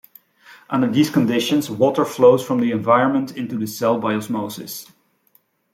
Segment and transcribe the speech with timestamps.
[0.67, 4.91] Under these conditions, water flows from the environment into the cell by osmosis.